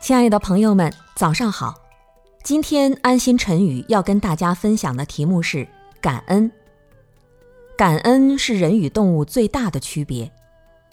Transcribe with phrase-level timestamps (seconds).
[0.00, 1.74] 亲爱的朋友们，早上好！
[2.42, 5.68] 今天安心晨语要跟大家分享的题目是
[6.00, 6.50] 感恩。
[7.76, 10.32] 感恩是人与动物最大的区别。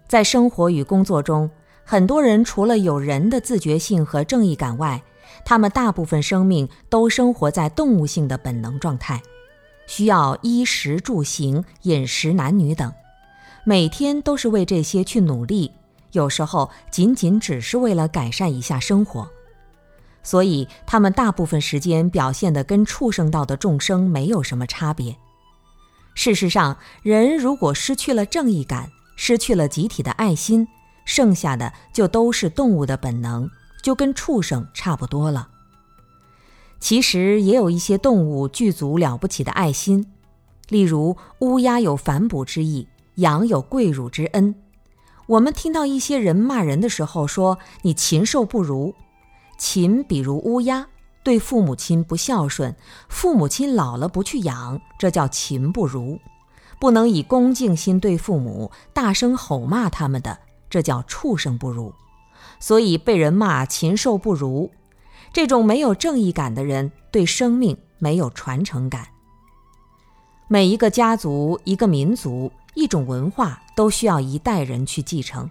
[0.10, 1.50] 在生活与工作中，
[1.86, 5.02] 很多人除了有人的自觉性和正义感外，
[5.46, 9.22] 他们大部分生命都生活在动物性的本能状态，
[9.88, 12.92] 需要衣食住行、饮食男女等，
[13.64, 15.72] 每天都是为这些去努力。
[16.18, 19.30] 有时候仅仅只是为了改善一下生活，
[20.24, 25.16] 所以他们大部分时间表现的跟畜生道的众生没有什么差别。
[26.16, 30.68] 事实上，人如果失去了正义感，失去了集体的爱心，
[31.06, 33.48] 剩下的就都是动物的本能，
[33.84, 35.50] 就跟畜生差不多了。
[36.80, 40.12] 其实也有一些动物具足了不起的爱心，
[40.70, 44.56] 例如乌鸦有反哺之意，羊有跪乳之恩。
[45.28, 48.96] 我们听到一些人骂人的时候说：“你禽兽不如。”
[49.60, 50.88] 禽比如乌鸦，
[51.24, 52.76] 对父母亲不孝顺，
[53.10, 56.20] 父母亲老了不去养，这叫禽不如；
[56.80, 61.94] 不能以恭敬心对父母，大声吼骂他们的，这叫畜生不如。
[62.60, 64.72] 所以被人骂禽兽不如，
[65.34, 69.08] 这种没有正义感的人，对生命没有传承感。
[70.48, 72.52] 每一个家族，一个民族。
[72.78, 75.50] 一种文化都需要一代人去继承，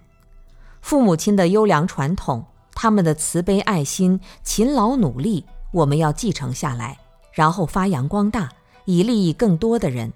[0.79, 6.97] 父母亲的优良传统，他们的慈悲爱心、勤劳努力，我们要继承下来，
[7.33, 8.49] 然后发扬光大，
[8.85, 10.13] 以利益更多的人。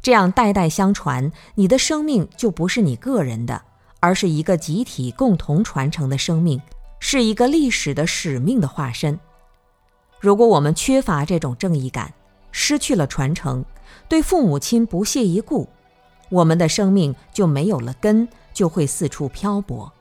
[0.00, 3.60] 这样代代相传，你的生命就不是你个人的，
[3.98, 6.62] 而是一个集体共同传承的生命，
[7.00, 9.18] 是一个历史的使命的化身。
[10.20, 12.14] 如果我们缺乏这种正义感，
[12.52, 13.64] 失去了传承，
[14.08, 15.68] 对父母亲不屑一顾。
[16.30, 19.92] 我们的生命就没有了根，就会四处漂泊。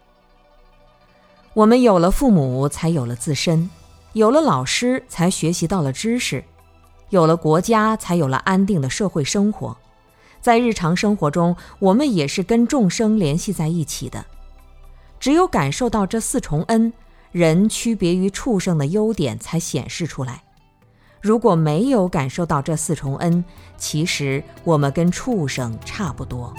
[1.53, 3.69] 我们有了父母，才有了自身；
[4.13, 6.43] 有了老师，才学习到了知识；
[7.09, 9.75] 有了国家，才有了安定的社会生活。
[10.39, 14.25] 在日常生活中，我们也是跟众生联系在一起的。
[15.19, 16.93] 只有感受到这四重恩，
[17.31, 20.43] 人区别于畜生的优点才显示出来。
[21.21, 23.43] 如果没有感受到这四重恩，
[23.77, 26.53] 其实我们跟畜生差不多。